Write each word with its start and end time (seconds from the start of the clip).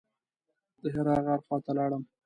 د 0.81 0.83
حرا 0.95 1.15
غار 1.25 1.39
خواته 1.45 1.71
لاړم. 1.77 2.03